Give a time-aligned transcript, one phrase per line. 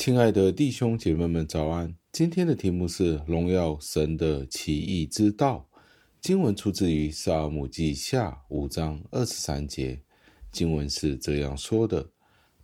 [0.00, 1.94] 亲爱的弟兄姐妹们，早安！
[2.10, 5.68] 今天的题目是荣耀神的奇异之道。
[6.22, 10.00] 经文出自于撒母记下五章二十三节。
[10.50, 12.08] 经文是这样说的：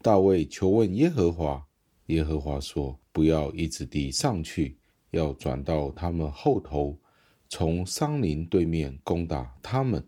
[0.01, 1.63] 大卫求问耶和华，
[2.07, 4.79] 耶和华说：“不要一直地上去，
[5.11, 6.99] 要转到他们后头，
[7.51, 10.03] 从桑林对面攻打他们。”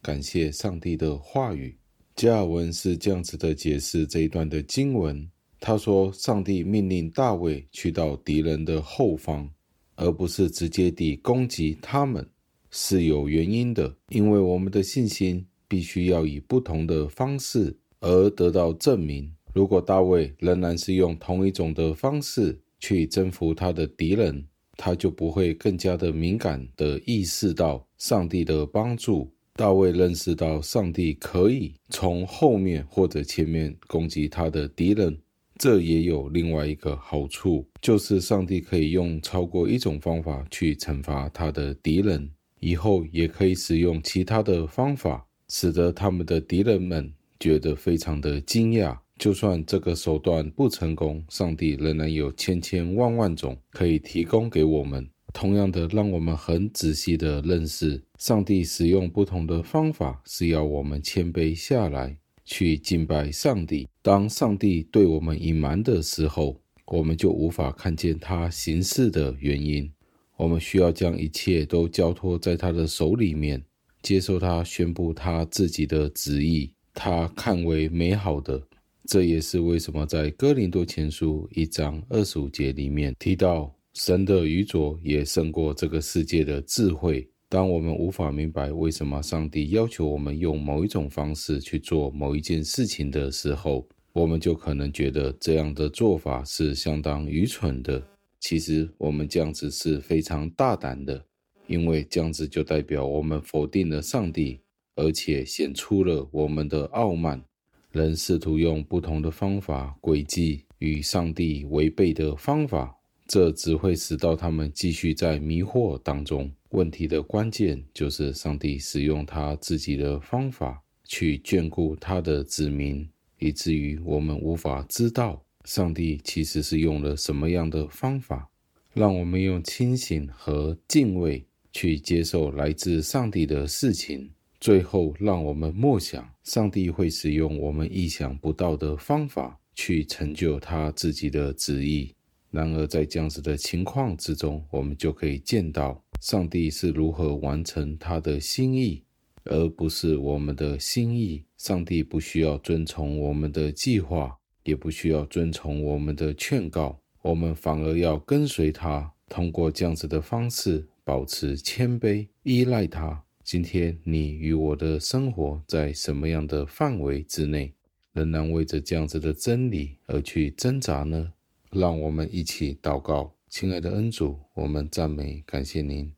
[0.00, 1.76] 感谢上帝的话语。
[2.14, 5.28] 加尔文是这样子的解释这一段的经文。
[5.60, 9.46] 他说：“上帝命令大卫去到敌人的后方，
[9.94, 12.26] 而不是直接地攻击他们，
[12.70, 13.94] 是有原因的。
[14.08, 19.30] 因为我们的信心必须要以不同的方式而得到证明。
[19.52, 24.42] 如果大卫仍然是用同一种的方式去征服他的敌人，
[24.78, 29.30] 他就不会更加的敏感地意识到上帝的帮助。
[29.56, 35.14] 大卫认识到上帝可以从后面或者前面攻击他的敌人。”
[35.60, 42.30] 这也有另外一个好处，就是上帝可以用超过一种方法去惩罚他的敌人，
[42.60, 48.96] 以后也可以使用其他的方法，使得他们的敌人们觉得非常的惊讶。
[49.18, 55.06] 就算这个手段不成功，上帝仍然有千千万万种可以提供给我们。
[55.34, 62.16] 同样的，让我们很仔细的认识，上帝使用不同的方法，是要我们谦卑下来。
[62.50, 63.88] 去敬拜上帝。
[64.02, 69.88] 当上帝对我们隐瞒的时候，我们就无法看见他行事的原因。
[70.36, 73.62] 我们需要将一切都交托在他的手里面，
[74.02, 78.60] 接受他宣布他自己的旨意，他看为美好的。
[79.06, 87.28] 这也是为什么在哥林多前书一章二十五节里面提到，神的愚拙也胜过这个世界的智慧。
[87.50, 98.00] 当我们无法明白为什么上帝要求我们用某一种方式去做某一件事情的时候，我们就可能觉得这样的做法是相当愚蠢的。
[98.38, 101.24] 其实，我们这样子是非常大胆的，
[101.66, 104.60] 因为这样子就代表我们否定了上帝，
[104.94, 107.42] 而且显出了我们的傲慢。
[107.90, 112.96] 人试图用不同的方法、诡计与上帝违背的方法，
[113.32, 116.50] 这只会使到他们继续在迷惑当中。
[116.70, 123.08] 问题的关键就是上帝使用他自己的方法去眷顾他的子民，
[123.38, 128.50] 以至于我们无法知道上帝其实是用了什么样的方法。
[128.94, 134.28] 让我们用清醒和敬畏去接受来自上帝的事情。
[134.60, 142.12] 最后，让我们默想，上帝会使用我们意想不到的方法去成就他自己的旨意。
[142.50, 146.02] 然而，在这样子的情况之中，我们就可以见到。
[146.20, 149.04] 上帝是如何完成他的心意，
[149.44, 151.44] 而不是我们的心意。
[151.56, 163.24] 上帝不需要遵从我们的计划，也不需要遵从我们的劝告，我们反而要跟随他，通过这样子的方式保持谦卑，依赖他。
[163.44, 167.72] 今天你与我的生活在什么样的范围之内，
[168.12, 171.32] 仍然为着这样子的真理而去挣扎呢？
[171.70, 173.32] 让我们一起祷告。
[173.48, 176.12] 亲爱的恩主，我们赞美感谢您，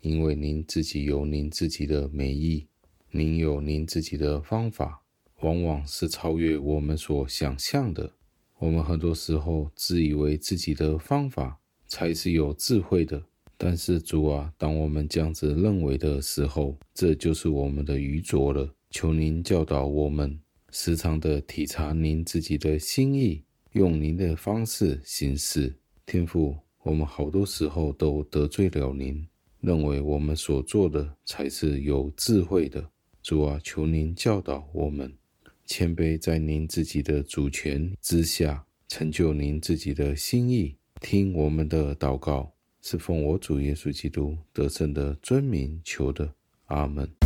[0.00, 2.68] 因为您自己有您自己的美意，
[3.10, 5.02] 您有您自己的方法，
[5.40, 8.12] 往往是超越我们所想象的。
[8.58, 11.58] 我们很多时候自以为自己的方法
[11.88, 13.24] 才是有智慧的，
[13.56, 18.72] 但是主啊，当我们这样子认为的时候，这就是我们的愚拙了。
[18.88, 20.38] 求您教导我们，
[20.70, 23.42] 时常的体察您自己的心意，
[23.72, 25.74] 用您的方式行事，
[26.04, 26.56] 天父。
[26.82, 29.24] 我们好多时候都得罪了您，
[29.60, 32.84] 认为我们所做的才是有智慧的。
[33.22, 35.16] 主啊，求您教导我们，
[35.64, 40.74] 谦卑在您自己的主权之下，成就您自己的心意。
[41.00, 42.52] 听我们的祷告，
[42.82, 46.34] 是奉我主耶稣基督得胜的尊名求的。
[46.66, 47.21] 阿门。